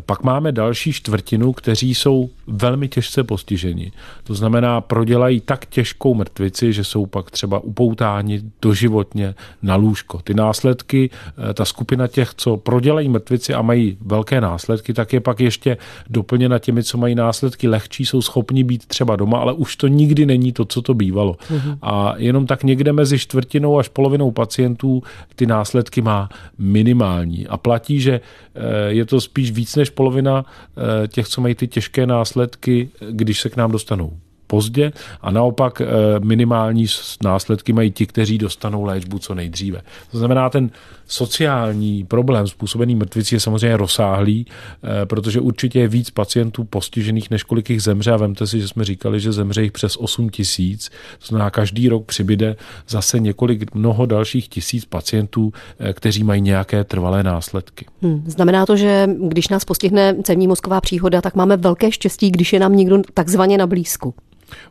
Pak 0.00 0.22
máme 0.22 0.52
další 0.52 0.92
čtvrtinu, 0.92 1.52
kteří 1.52 1.94
jsou 1.94 2.30
velmi 2.46 2.88
těžce 2.88 3.24
postiženi. 3.24 3.92
To 4.24 4.34
znamená, 4.34 4.80
prodělají 4.80 5.40
tak 5.40 5.66
těžkou 5.66 6.14
mrtvici, 6.14 6.72
že 6.72 6.84
jsou 6.84 7.06
pak 7.06 7.30
třeba 7.30 7.58
upoutáni 7.58 8.42
doživotně 8.62 9.34
na 9.62 9.76
lůžko. 9.76 10.20
Ty 10.24 10.34
následky, 10.34 11.10
eh, 11.50 11.54
ta 11.54 11.64
skupina 11.64 12.06
těch, 12.06 12.30
co 12.36 12.56
prodělají 12.56 13.08
mrtvici 13.08 13.54
a 13.54 13.62
mají 13.62 13.98
velké 14.00 14.40
následky, 14.40 14.94
tak 14.94 15.12
je 15.12 15.20
pak 15.20 15.40
ještě 15.40 15.76
doplněna 16.10 16.58
těmi, 16.58 16.82
co 16.82 16.98
mají 16.98 17.14
následky 17.14 17.68
lehčí, 17.68 18.06
jsou 18.06 18.22
schopni 18.22 18.64
být 18.64 18.86
třeba 18.86 19.16
doma, 19.16 19.38
ale 19.38 19.52
už 19.52 19.76
to 19.76 19.88
nikdy 19.88 20.26
není 20.26 20.52
to, 20.52 20.64
co 20.64 20.82
to 20.82 20.94
bývalo. 21.04 21.36
Mhm. 21.50 21.78
A 21.82 22.14
jenom 22.16 22.46
tak 22.46 22.64
někde 22.64 22.92
mezi 22.92 23.18
čtvrtinou 23.18 23.78
až 23.78 23.88
polovinou 23.88 24.30
pacientů 24.30 25.02
ty 25.36 25.46
následky 25.46 26.02
má 26.02 26.28
minimální. 26.58 27.46
A 27.46 27.56
platí, 27.56 28.00
že 28.00 28.20
eh, 28.20 28.60
je 28.88 29.04
to 29.04 29.20
spíš 29.20 29.50
víc 29.50 29.76
než 29.76 29.90
polovina 29.90 30.44
eh, 30.44 31.08
těch, 31.08 31.28
co 31.28 31.40
mají 31.40 31.54
ty 31.54 31.66
těžké 31.68 32.06
následky, 32.06 32.88
když 33.10 33.40
se 33.40 33.48
k 33.50 33.56
nám 33.56 33.70
dostanou 33.70 34.23
pozdě 34.54 34.92
a 35.20 35.30
naopak 35.30 35.80
eh, 35.80 35.86
minimální 36.20 36.86
následky 37.24 37.72
mají 37.72 37.90
ti, 37.90 38.06
kteří 38.06 38.38
dostanou 38.38 38.84
léčbu 38.84 39.18
co 39.18 39.34
nejdříve. 39.34 39.80
To 40.10 40.18
znamená, 40.18 40.50
ten 40.50 40.70
sociální 41.06 42.04
problém 42.04 42.46
způsobený 42.46 42.94
mrtvicí 42.94 43.34
je 43.34 43.40
samozřejmě 43.40 43.76
rozsáhlý, 43.76 44.46
eh, 44.46 45.06
protože 45.06 45.40
určitě 45.40 45.80
je 45.80 45.88
víc 45.88 46.10
pacientů 46.10 46.64
postižených, 46.64 47.30
než 47.30 47.42
kolik 47.42 47.70
jich 47.70 47.82
zemře 47.82 48.12
a 48.12 48.16
vemte 48.16 48.46
si, 48.46 48.60
že 48.60 48.68
jsme 48.68 48.84
říkali, 48.84 49.20
že 49.20 49.32
zemře 49.32 49.62
jich 49.62 49.72
přes 49.72 49.96
8 49.96 50.30
tisíc, 50.30 50.90
to 51.18 51.26
znamená, 51.26 51.50
každý 51.50 51.88
rok 51.88 52.06
přibyde 52.06 52.56
zase 52.88 53.20
několik, 53.20 53.74
mnoho 53.74 54.06
dalších 54.06 54.48
tisíc 54.48 54.84
pacientů, 54.84 55.52
eh, 55.78 55.92
kteří 55.92 56.24
mají 56.24 56.40
nějaké 56.40 56.84
trvalé 56.84 57.22
následky. 57.22 57.86
Hmm, 58.02 58.24
znamená 58.26 58.66
to, 58.66 58.76
že 58.76 59.08
když 59.28 59.48
nás 59.48 59.64
postihne 59.64 60.16
cévní 60.22 60.46
mozková 60.46 60.80
příhoda, 60.80 61.20
tak 61.20 61.34
máme 61.34 61.56
velké 61.56 61.92
štěstí, 61.92 62.30
když 62.30 62.52
je 62.52 62.60
nám 62.60 62.76
někdo 62.76 63.02
takzvaně 63.14 63.58
na 63.58 63.66
blízku. 63.66 64.14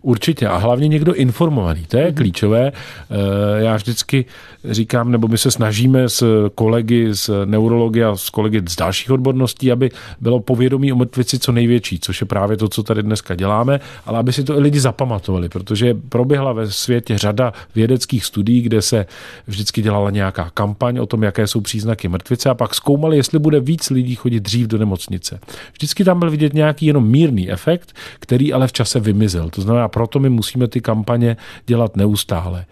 Určitě 0.01 0.47
a 0.47 0.57
hlavně 0.57 0.87
někdo 0.87 1.13
informovaný, 1.13 1.85
to 1.87 1.97
je 1.97 2.07
mm-hmm. 2.07 2.13
klíčové. 2.13 2.71
Eh, 2.71 3.63
já 3.63 3.75
vždycky 3.75 4.25
říkám, 4.69 5.11
nebo 5.11 5.27
my 5.27 5.37
se 5.37 5.51
snažíme 5.51 6.09
s 6.09 6.49
kolegy 6.55 7.07
z 7.11 7.29
neurologie 7.45 8.05
a 8.05 8.15
s 8.15 8.29
kolegy 8.29 8.61
z 8.69 8.75
dalších 8.75 9.11
odborností, 9.11 9.71
aby 9.71 9.91
bylo 10.21 10.39
povědomí 10.39 10.93
o 10.93 10.95
mrtvici 10.95 11.39
co 11.39 11.51
největší, 11.51 11.99
což 11.99 12.21
je 12.21 12.27
právě 12.27 12.57
to, 12.57 12.69
co 12.69 12.83
tady 12.83 13.03
dneska 13.03 13.35
děláme, 13.35 13.79
ale 14.05 14.19
aby 14.19 14.33
si 14.33 14.43
to 14.43 14.57
i 14.57 14.59
lidi 14.59 14.79
zapamatovali, 14.79 15.49
protože 15.49 15.93
proběhla 16.09 16.53
ve 16.53 16.71
světě 16.71 17.17
řada 17.17 17.53
vědeckých 17.75 18.25
studií, 18.25 18.61
kde 18.61 18.81
se 18.81 19.05
vždycky 19.47 19.81
dělala 19.81 20.09
nějaká 20.09 20.51
kampaň 20.53 20.97
o 20.97 21.05
tom, 21.05 21.23
jaké 21.23 21.47
jsou 21.47 21.61
příznaky 21.61 22.07
mrtvice 22.07 22.49
a 22.49 22.53
pak 22.53 22.75
zkoumali, 22.75 23.17
jestli 23.17 23.39
bude 23.39 23.59
víc 23.59 23.89
lidí 23.89 24.15
chodit 24.15 24.39
dřív 24.39 24.67
do 24.67 24.77
nemocnice. 24.77 25.39
Vždycky 25.73 26.03
tam 26.03 26.19
byl 26.19 26.31
vidět 26.31 26.53
nějaký 26.53 26.85
jenom 26.85 27.07
mírný 27.07 27.51
efekt, 27.51 27.93
který 28.19 28.53
ale 28.53 28.67
v 28.67 28.73
čase 28.73 28.99
vymizel. 28.99 29.49
To 29.49 29.61
znamená, 29.63 29.87
proto 29.87 30.19
my 30.19 30.29
musíme 30.29 30.67
ty 30.67 30.81
kampaně 30.81 31.37
dělat 31.65 31.97
neustále. 31.97 32.65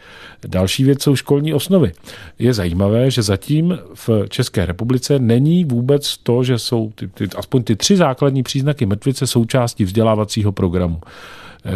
Další 0.47 0.83
věc 0.83 1.03
jsou 1.03 1.15
školní 1.15 1.53
osnovy. 1.53 1.91
Je 2.39 2.53
zajímavé, 2.53 3.11
že 3.11 3.21
zatím 3.21 3.77
v 3.93 4.09
České 4.29 4.65
republice 4.65 5.19
není 5.19 5.65
vůbec 5.65 6.17
to, 6.17 6.43
že 6.43 6.59
jsou 6.59 6.91
ty, 6.95 7.07
ty, 7.07 7.27
aspoň 7.35 7.63
ty 7.63 7.75
tři 7.75 7.97
základní 7.97 8.43
příznaky 8.43 8.85
mrtvice 8.85 9.27
součástí 9.27 9.83
vzdělávacího 9.83 10.51
programu. 10.51 11.01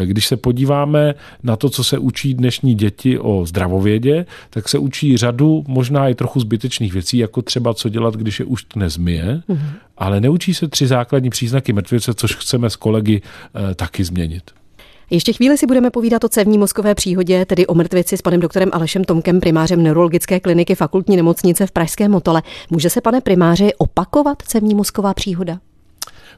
Když 0.06 0.28
se 0.28 0.38
podíváme 0.38 1.16
na 1.44 1.56
to, 1.56 1.70
co 1.70 1.84
se 1.84 1.98
učí 1.98 2.34
dnešní 2.34 2.76
děti 2.76 3.20
o 3.20 3.46
zdravovědě, 3.46 4.26
tak 4.50 4.70
se 4.70 4.78
učí 4.78 5.18
řadu 5.18 5.64
možná 5.68 6.10
i 6.10 6.16
trochu 6.16 6.40
zbytečných 6.40 6.94
věcí, 6.94 7.18
jako 7.18 7.42
třeba 7.42 7.74
co 7.74 7.90
dělat, 7.90 8.16
když 8.16 8.40
je 8.40 8.46
už 8.46 8.66
nezmije, 8.76 9.42
mm-hmm. 9.50 9.70
ale 9.98 10.22
neučí 10.22 10.54
se 10.54 10.68
tři 10.68 10.88
základní 10.88 11.30
příznaky 11.30 11.74
mrtvice, 11.74 12.14
což 12.14 12.36
chceme 12.36 12.70
s 12.70 12.76
kolegy 12.76 13.22
eh, 13.22 13.76
taky 13.76 14.04
změnit. 14.04 14.52
Ještě 15.10 15.34
chvíli 15.34 15.58
si 15.58 15.68
budeme 15.68 15.90
povídat 15.90 16.24
o 16.24 16.30
cévní 16.30 16.58
mozkové 16.58 16.96
příhodě, 16.96 17.46
tedy 17.46 17.68
o 17.68 17.74
mrtvici 17.74 18.18
s 18.18 18.22
panem 18.22 18.40
doktorem 18.40 18.70
Alešem 18.74 19.04
Tomkem, 19.04 19.40
primářem 19.40 19.84
neurologické 19.84 20.40
kliniky 20.40 20.76
fakultní 20.76 21.16
nemocnice 21.16 21.68
v 21.68 21.72
Pražském 21.72 22.12
Motole. 22.12 22.42
Může 22.70 22.90
se, 22.90 23.02
pane 23.02 23.22
primáři, 23.22 23.74
opakovat 23.78 24.42
cévní 24.42 24.76
mozková 24.76 25.14
příhoda? 25.14 25.60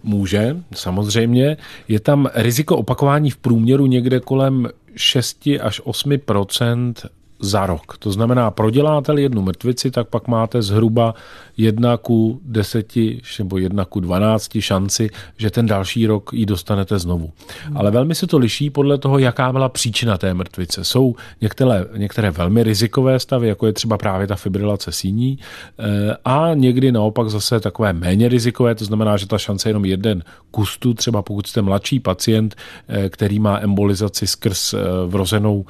Může, 0.03 0.57
samozřejmě. 0.73 1.57
Je 1.87 1.99
tam 1.99 2.29
riziko 2.33 2.77
opakování 2.77 3.29
v 3.29 3.37
průměru 3.37 3.85
někde 3.85 4.19
kolem 4.19 4.69
6 4.95 5.49
až 5.61 5.81
8% 5.81 6.93
za 7.39 7.65
rok. 7.65 7.97
To 7.97 8.11
znamená, 8.11 8.51
proděláte 8.51 9.21
jednu 9.21 9.41
mrtvici, 9.41 9.91
tak 9.91 10.07
pak 10.07 10.27
máte 10.27 10.61
zhruba 10.61 11.13
jedna 11.57 11.97
ku 11.97 12.39
deseti 12.43 13.21
nebo 13.39 13.57
jedna 13.57 13.85
ku 13.85 13.99
dvanácti 13.99 14.61
šanci, 14.61 15.09
že 15.37 15.49
ten 15.49 15.65
další 15.65 16.07
rok 16.07 16.29
ji 16.33 16.45
dostanete 16.45 16.99
znovu. 16.99 17.31
Ale 17.75 17.91
velmi 17.91 18.15
se 18.15 18.27
to 18.27 18.37
liší 18.37 18.69
podle 18.69 18.97
toho, 18.97 19.19
jaká 19.19 19.51
byla 19.51 19.69
příčina 19.69 20.17
té 20.17 20.33
mrtvice. 20.33 20.83
Jsou 20.83 21.15
některé, 21.41 21.85
některé 21.97 22.31
velmi 22.31 22.63
rizikové 22.63 23.19
stavy, 23.19 23.47
jako 23.47 23.67
je 23.67 23.73
třeba 23.73 23.97
právě 23.97 24.27
ta 24.27 24.35
fibrilace 24.35 24.91
síní, 24.91 25.39
eh, 25.79 26.17
a 26.25 26.53
někdy 26.53 26.91
naopak 26.91 27.29
zase 27.29 27.59
takové 27.59 27.93
méně 27.93 28.29
rizikové, 28.29 28.75
to 28.75 28.85
znamená, 28.85 29.17
že 29.17 29.27
ta 29.27 29.37
šance 29.37 29.69
je 29.69 29.69
jenom 29.69 29.85
jeden 29.85 30.23
kustu, 30.51 30.93
třeba 30.93 31.21
pokud 31.21 31.47
jste 31.47 31.61
mladší 31.61 31.99
pacient, 31.99 32.55
eh, 32.87 33.09
který 33.09 33.39
má 33.39 33.59
embolizaci 33.59 34.27
skrz 34.27 34.73
eh, 34.73 34.77
vrozenou 35.05 35.65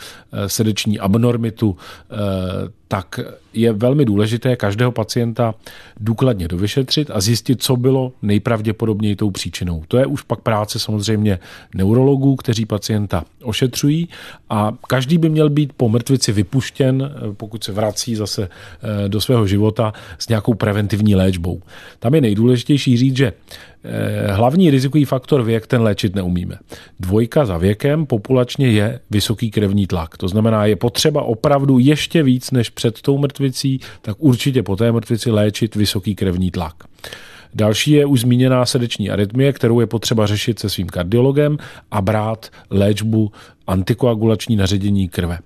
srdeční 0.47 0.99
abnormitu, 0.99 1.77
tak 2.87 3.19
je 3.53 3.73
velmi 3.73 4.05
důležité 4.05 4.55
každého 4.55 4.91
pacienta 4.91 5.55
důkladně 5.99 6.47
dovyšetřit 6.47 7.11
a 7.13 7.21
zjistit, 7.21 7.63
co 7.63 7.75
bylo 7.75 8.11
nejpravděpodobněji 8.21 9.15
tou 9.15 9.31
příčinou. 9.31 9.83
To 9.87 9.97
je 9.97 10.05
už 10.05 10.21
pak 10.21 10.39
práce 10.39 10.79
samozřejmě 10.79 11.39
neurologů, 11.75 12.35
kteří 12.35 12.65
pacienta 12.65 13.23
ošetřují 13.43 14.09
a 14.49 14.73
každý 14.87 15.17
by 15.17 15.29
měl 15.29 15.49
být 15.49 15.73
po 15.77 15.89
mrtvici 15.89 16.31
vypuštěn, 16.31 17.11
pokud 17.33 17.63
se 17.63 17.71
vrací 17.71 18.15
zase 18.15 18.49
eh, 18.49 19.09
do 19.09 19.21
svého 19.21 19.47
života 19.47 19.93
s 20.19 20.27
nějakou 20.27 20.53
preventivní 20.53 21.15
léčbou. 21.15 21.61
Tam 21.99 22.15
je 22.15 22.21
nejdůležitější 22.21 22.97
říct, 22.97 23.17
že 23.17 23.33
Eh, 23.76 23.76
hlavní 24.27 24.71
rizikový 24.71 25.05
faktor 25.05 25.43
věk, 25.43 25.67
ten 25.67 25.81
léčit 25.81 26.15
neumíme. 26.15 26.57
Dvojka 26.99 27.45
za 27.45 27.57
věkem 27.57 28.05
populačně 28.05 28.69
je 28.69 28.99
vysoký 29.09 29.51
krevní 29.51 29.87
tlak. 29.87 30.17
To 30.17 30.27
znamená, 30.27 30.65
je 30.65 30.75
potřeba 30.75 31.21
opravdu 31.21 31.79
ještě 31.79 32.23
víc 32.23 32.51
než 32.51 32.69
před 32.69 33.01
tou 33.01 33.17
mrtvicí, 33.17 33.79
tak 34.01 34.15
určitě 34.19 34.63
po 34.63 34.75
té 34.75 34.91
mrtvici 34.91 35.31
léčit 35.31 35.75
vysoký 35.75 36.15
krevní 36.15 36.51
tlak. 36.51 36.75
Další 37.53 37.91
je 37.91 38.05
už 38.05 38.21
zmíněná 38.21 38.65
srdeční 38.65 39.09
arytmie, 39.09 39.53
kterou 39.53 39.79
je 39.79 39.87
potřeba 39.87 40.25
řešit 40.25 40.59
se 40.59 40.69
svým 40.69 40.87
kardiologem 40.87 41.57
a 41.91 42.01
brát 42.01 42.49
léčbu 42.69 43.31
antikoagulační 43.67 44.55
naředění 44.55 45.09
krve. 45.09 45.39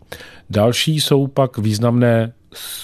Další 0.49 1.01
jsou 1.01 1.27
pak 1.27 1.57
významné 1.57 2.33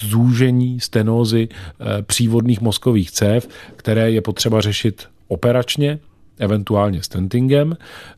zúžení 0.00 0.80
stenózy 0.80 1.48
eh, 1.50 2.02
přívodných 2.02 2.60
mozkových 2.60 3.10
cév, 3.10 3.48
které 3.76 4.10
je 4.10 4.20
potřeba 4.20 4.60
řešit 4.60 5.06
operačně, 5.28 5.98
eventuálně 6.38 7.02
stentingem. 7.02 7.76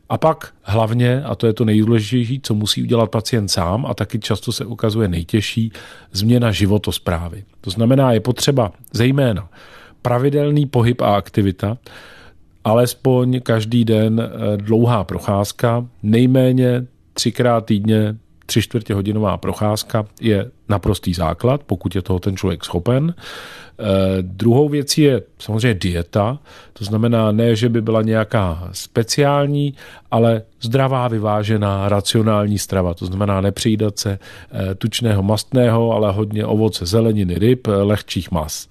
A 0.09 0.17
pak 0.17 0.53
hlavně, 0.63 1.23
a 1.23 1.35
to 1.35 1.47
je 1.47 1.53
to 1.53 1.65
nejdůležitější, 1.65 2.39
co 2.43 2.53
musí 2.53 2.83
udělat 2.83 3.11
pacient 3.11 3.47
sám 3.47 3.85
a 3.85 3.93
taky 3.93 4.19
často 4.19 4.51
se 4.51 4.65
ukazuje 4.65 5.07
nejtěžší, 5.07 5.71
změna 6.11 6.51
životosprávy. 6.51 7.43
To 7.61 7.69
znamená, 7.69 8.11
je 8.11 8.19
potřeba 8.19 8.71
zejména 8.93 9.49
pravidelný 10.01 10.65
pohyb 10.65 11.01
a 11.01 11.15
aktivita, 11.15 11.77
alespoň 12.63 13.41
každý 13.41 13.85
den 13.85 14.21
eh, 14.21 14.57
dlouhá 14.57 15.03
procházka, 15.03 15.87
nejméně 16.03 16.85
třikrát 17.13 17.65
týdně 17.65 18.15
tři 18.51 18.61
čtvrtě 18.61 18.93
hodinová 18.93 19.37
procházka 19.37 20.05
je 20.21 20.51
naprostý 20.69 21.13
základ, 21.13 21.63
pokud 21.63 21.95
je 21.95 22.01
toho 22.01 22.19
ten 22.19 22.37
člověk 22.37 22.65
schopen. 22.65 23.15
Eh, 23.15 23.85
druhou 24.21 24.69
věcí 24.69 25.01
je 25.01 25.21
samozřejmě 25.39 25.73
dieta, 25.73 26.39
to 26.73 26.85
znamená 26.85 27.31
ne, 27.31 27.55
že 27.55 27.69
by 27.69 27.81
byla 27.81 28.01
nějaká 28.01 28.69
speciální, 28.71 29.73
ale 30.11 30.41
zdravá, 30.61 31.07
vyvážená, 31.07 31.89
racionální 31.89 32.59
strava, 32.59 32.93
to 32.93 33.05
znamená 33.05 33.41
nepřijídat 33.41 33.99
se 33.99 34.19
eh, 34.19 34.75
tučného 34.75 35.23
mastného, 35.23 35.91
ale 35.91 36.11
hodně 36.11 36.45
ovoce, 36.45 36.85
zeleniny, 36.85 37.35
ryb, 37.35 37.67
eh, 37.67 37.71
lehčích 37.71 38.31
mas. 38.31 38.67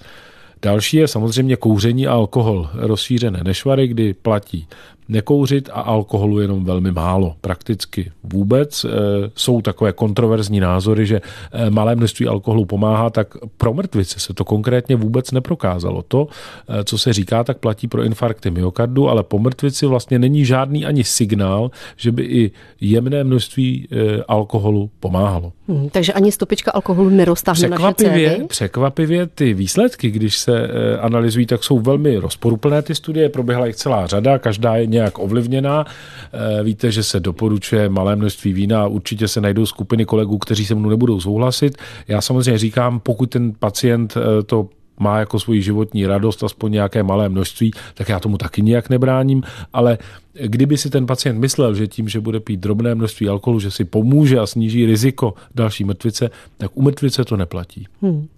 Další 0.63 0.97
je 0.97 1.09
samozřejmě 1.09 1.57
kouření 1.57 2.07
a 2.07 2.13
alkohol, 2.13 2.69
rozšířené 2.75 3.41
nešvary, 3.45 3.89
kdy 3.89 4.15
platí 4.15 4.69
nekouřit 5.11 5.69
a 5.73 5.81
alkoholu 5.81 6.41
jenom 6.41 6.65
velmi 6.65 6.93
málo, 6.93 7.35
prakticky 7.41 8.13
vůbec. 8.23 8.85
Eh, 8.85 8.89
jsou 9.35 9.63
takové 9.63 9.93
kontroverzní 9.93 10.61
názory, 10.61 11.07
že 11.07 11.21
eh, 11.53 11.71
malé 11.71 11.97
množství 11.97 12.27
alkoholu 12.27 12.65
pomáhá, 12.65 13.11
tak 13.11 13.35
pro 13.57 13.75
mrtvice 13.75 14.21
se 14.21 14.35
to 14.35 14.45
konkrétně 14.45 14.97
vůbec 14.97 15.31
neprokázalo. 15.31 16.03
To, 16.09 16.29
eh, 16.69 16.85
co 16.85 16.99
se 16.99 17.13
říká, 17.13 17.45
tak 17.45 17.59
platí 17.59 17.89
pro 17.89 18.03
infarkty 18.03 18.51
myokardu, 18.51 19.09
ale 19.09 19.23
po 19.23 19.39
mrtvici 19.39 19.87
vlastně 19.87 20.19
není 20.19 20.45
žádný 20.45 20.87
ani 20.87 21.05
signál, 21.05 21.71
že 21.97 22.13
by 22.13 22.23
i 22.23 22.51
jemné 22.81 23.25
množství 23.25 23.89
alkoholu 24.29 24.91
pomáhalo. 25.01 25.53
Hmm, 25.69 25.89
takže 25.89 26.13
ani 26.13 26.33
stopička 26.33 26.71
alkoholu 26.71 27.09
neroztáhne 27.09 27.69
překvapivě, 27.69 28.29
naše 28.29 28.37
cévy? 28.37 28.47
Překvapivě 28.49 29.27
ty 29.27 29.55
výsledky, 29.55 30.11
když 30.11 30.39
se 30.39 30.69
analyzují, 31.01 31.47
tak 31.47 31.65
jsou 31.65 31.79
velmi 31.79 32.17
rozporuplné 32.17 32.83
ty 32.83 32.95
studie, 32.95 33.29
proběhla 33.29 33.67
jich 33.67 33.77
celá 33.77 34.07
řada, 34.07 34.39
každá 34.39 34.77
je 34.77 34.87
nějak 34.87 35.00
ovlivněná. 35.19 35.85
Eh, 36.33 36.63
víte, 36.63 36.93
že 36.93 37.03
se 37.03 37.21
doporučuje 37.21 37.89
malé 37.89 38.17
množství 38.17 38.53
vína 38.53 38.83
a 38.83 38.87
určitě 38.87 39.29
se 39.29 39.41
najdou 39.41 39.67
skupiny 39.67 40.05
kolegů, 40.05 40.39
kteří 40.39 40.67
se 40.67 40.75
mnou 40.75 40.91
nebudou 40.91 41.21
souhlasit. 41.21 41.79
Já 42.09 42.21
samozřejmě 42.21 42.59
říkám, 42.59 43.01
pokud 43.01 43.31
ten 43.31 43.53
pacient 43.59 44.17
eh, 44.17 44.43
to 44.43 44.69
má 45.01 45.19
jako 45.19 45.41
svoji 45.41 45.63
životní 45.63 46.07
radost, 46.07 46.45
aspoň 46.45 46.73
nějaké 46.73 47.03
malé 47.03 47.29
množství, 47.29 47.71
tak 47.95 48.09
já 48.09 48.21
tomu 48.21 48.39
taky 48.39 48.63
nijak 48.63 48.91
nebráním, 48.91 49.43
ale 49.73 49.99
kdyby 50.33 50.79
si 50.79 50.91
ten 50.91 51.07
pacient 51.07 51.39
myslel, 51.39 51.75
že 51.75 51.87
tím, 51.87 52.09
že 52.09 52.21
bude 52.21 52.41
pít 52.41 52.61
drobné 52.61 52.95
množství 52.95 53.29
alkoholu, 53.29 53.61
že 53.61 53.71
si 53.71 53.85
pomůže 53.85 54.39
a 54.39 54.47
sníží 54.47 54.87
riziko 54.87 55.35
další 55.55 55.85
mrtvice, 55.85 56.31
tak 56.59 56.71
u 56.75 56.83
mrtvice 56.83 57.25
to 57.25 57.37
neplatí. 57.37 57.87
Hmm. 58.03 58.29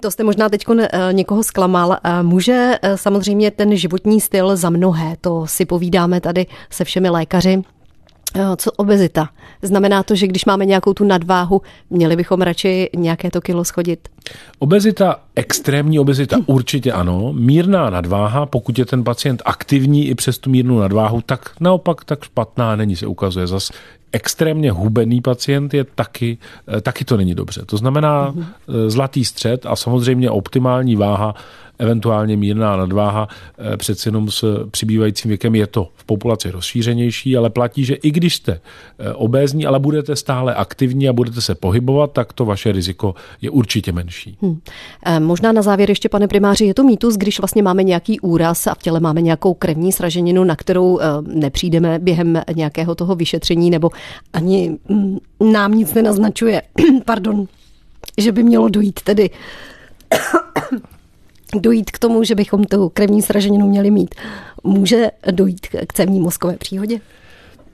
To 0.00 0.10
jste 0.10 0.24
možná 0.24 0.48
teď 0.48 0.64
eh, 0.78 1.08
někoho 1.12 1.42
zklamal. 1.42 1.96
Eh, 2.04 2.22
může 2.22 2.78
eh, 2.82 2.96
samozřejmě 2.96 3.50
ten 3.50 3.76
životní 3.76 4.20
styl 4.20 4.56
za 4.56 4.70
mnohé, 4.70 5.16
to 5.20 5.46
si 5.46 5.64
povídáme 5.64 6.20
tady 6.20 6.46
se 6.70 6.84
všemi 6.84 7.10
lékaři, 7.10 7.62
co 8.56 8.72
obezita? 8.72 9.28
Znamená 9.62 10.02
to, 10.02 10.14
že 10.14 10.26
když 10.26 10.44
máme 10.44 10.66
nějakou 10.66 10.94
tu 10.94 11.04
nadváhu, 11.04 11.62
měli 11.90 12.16
bychom 12.16 12.42
radši 12.42 12.90
nějaké 12.96 13.30
to 13.30 13.40
kilo 13.40 13.64
schodit? 13.64 14.08
Obezita, 14.58 15.20
extrémní 15.36 15.98
obezita 15.98 16.36
určitě 16.46 16.92
ano. 16.92 17.32
Mírná 17.32 17.90
nadváha, 17.90 18.46
pokud 18.46 18.78
je 18.78 18.84
ten 18.86 19.04
pacient 19.04 19.42
aktivní 19.44 20.08
i 20.08 20.14
přes 20.14 20.38
tu 20.38 20.50
mírnou 20.50 20.78
nadváhu, 20.78 21.20
tak 21.20 21.50
naopak 21.60 22.04
tak 22.04 22.24
špatná 22.24 22.76
není, 22.76 22.96
se 22.96 23.06
ukazuje. 23.06 23.46
Zas 23.46 23.70
extrémně 24.12 24.70
hubený 24.70 25.20
pacient 25.20 25.74
je 25.74 25.84
taky, 25.84 26.38
eh, 26.76 26.80
taky 26.80 27.04
to 27.04 27.16
není 27.16 27.34
dobře. 27.34 27.62
To 27.66 27.76
znamená 27.76 28.32
mm-hmm. 28.32 28.44
zlatý 28.86 29.24
střed 29.24 29.66
a 29.66 29.76
samozřejmě 29.76 30.30
optimální 30.30 30.96
váha 30.96 31.34
eventuálně 31.80 32.36
mírná 32.36 32.76
nadváha, 32.76 33.28
eh, 33.72 33.76
přece 33.76 34.08
jenom 34.08 34.30
s 34.30 34.68
přibývajícím 34.70 35.28
věkem 35.28 35.54
je 35.54 35.66
to 35.66 35.88
v 35.94 36.04
populaci 36.04 36.50
rozšířenější, 36.50 37.36
ale 37.36 37.50
platí, 37.50 37.84
že 37.84 37.94
i 37.94 38.10
když 38.10 38.34
jste 38.34 38.52
eh, 38.52 39.12
obézní, 39.12 39.66
ale 39.66 39.78
budete 39.78 40.16
stále 40.16 40.54
aktivní 40.54 41.08
a 41.08 41.12
budete 41.12 41.40
se 41.40 41.54
pohybovat, 41.54 42.12
tak 42.12 42.32
to 42.32 42.44
vaše 42.44 42.72
riziko 42.72 43.14
je 43.40 43.50
určitě 43.50 43.92
menší. 43.92 44.36
Hmm. 44.42 44.60
Možná 45.18 45.52
na 45.52 45.62
závěr 45.62 45.90
ještě, 45.90 46.08
pane 46.08 46.28
primáři, 46.28 46.64
je 46.64 46.74
to 46.74 46.84
mýtus, 46.84 47.16
když 47.16 47.40
vlastně 47.40 47.62
máme 47.62 47.82
nějaký 47.82 48.20
úraz 48.20 48.66
a 48.66 48.74
v 48.74 48.78
těle 48.78 49.00
máme 49.00 49.20
nějakou 49.20 49.54
krevní 49.54 49.92
sraženinu, 49.92 50.44
na 50.44 50.56
kterou 50.56 51.00
nepřijdeme 51.26 51.98
během 51.98 52.42
nějakého 52.54 52.94
toho 52.94 53.14
vyšetření, 53.14 53.70
nebo 53.70 53.90
ani 54.32 54.78
mm, 54.88 55.18
nám 55.52 55.72
nic 55.72 55.94
nenaznačuje, 55.94 56.62
pardon, 57.04 57.46
že 58.18 58.32
by 58.32 58.42
mělo 58.42 58.68
dojít 58.68 59.00
tedy 59.00 59.30
dojít 61.54 61.90
k 61.90 61.98
tomu, 61.98 62.24
že 62.24 62.34
bychom 62.34 62.64
tu 62.64 62.88
krevní 62.88 63.22
sraženinu 63.22 63.68
měli 63.68 63.90
mít. 63.90 64.14
Může 64.64 65.10
dojít 65.30 65.66
k 65.86 65.92
cévní 65.92 66.20
mozkové 66.20 66.56
příhodě? 66.56 67.00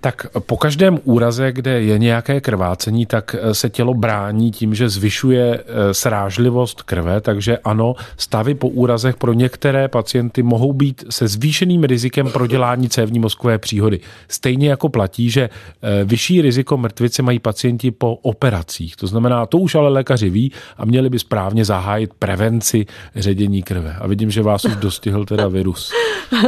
Tak 0.01 0.27
po 0.39 0.57
každém 0.57 0.99
úraze, 1.05 1.53
kde 1.53 1.83
je 1.83 1.99
nějaké 1.99 2.41
krvácení, 2.41 3.07
tak 3.07 3.37
eh, 3.39 3.55
se 3.55 3.71
tělo 3.71 3.95
brání 3.95 4.51
tím, 4.51 4.75
že 4.75 4.89
zvyšuje 4.89 5.59
eh, 5.59 5.95
srážlivost 5.95 6.83
krve, 6.83 7.21
takže 7.21 7.59
ano, 7.59 7.95
stavy 8.17 8.55
po 8.55 8.69
úrazech 8.69 9.17
pro 9.17 9.33
některé 9.33 9.89
pacienty 9.89 10.43
mohou 10.43 10.73
být 10.73 11.05
se 11.11 11.29
zvýšeným 11.29 11.85
rizikem 11.85 12.31
prodělání 12.31 12.89
cévní 12.89 13.19
mozkové 13.19 13.59
příhody. 13.59 14.01
Stejně 14.29 14.71
jako 14.71 14.89
platí, 14.89 15.31
že 15.31 15.43
eh, 15.43 16.05
vyšší 16.05 16.43
riziko 16.43 16.77
mrtvice 16.77 17.23
mají 17.23 17.39
pacienti 17.39 17.91
po 17.91 18.15
operacích. 18.15 18.97
To 18.97 19.07
znamená, 19.07 19.47
to 19.47 19.59
už 19.59 19.75
ale 19.75 19.89
lékaři 19.89 20.31
ví 20.31 20.53
a 20.77 20.85
měli 20.85 21.11
by 21.11 21.19
správně 21.19 21.65
zahájit 21.65 22.15
prevenci 22.19 22.87
ředění 23.17 23.63
krve. 23.63 23.97
A 24.01 24.07
vidím, 24.07 24.31
že 24.31 24.43
vás 24.43 24.65
už 24.65 24.77
dostihl 24.77 25.25
teda 25.25 25.49
virus. 25.49 25.93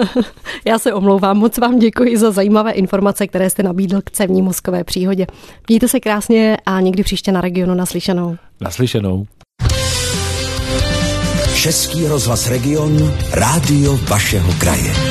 Já 0.64 0.78
se 0.78 0.92
omlouvám, 0.92 1.36
moc 1.36 1.58
vám 1.58 1.78
děkuji 1.78 2.16
za 2.16 2.30
zajímavé 2.30 2.72
informace, 2.72 3.26
které 3.38 3.50
jste 3.50 3.62
nabídl 3.62 4.00
k 4.04 4.10
cevní 4.10 4.42
mozkové 4.42 4.84
příhodě. 4.84 5.26
Mějte 5.68 5.88
se 5.88 6.00
krásně 6.00 6.56
a 6.66 6.80
někdy 6.80 7.02
příště 7.02 7.32
na 7.32 7.40
regionu 7.40 7.74
naslyšenou. 7.74 8.36
Naslyšenou. 8.60 9.26
Český 11.54 12.06
rozhlas 12.06 12.48
Region, 12.48 13.14
rádio 13.32 13.96
vašeho 13.96 14.52
kraje. 14.52 15.07